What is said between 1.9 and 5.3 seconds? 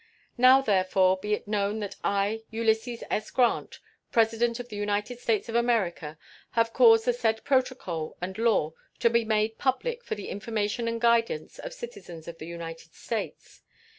I, Ulysses S. Grant, President of the United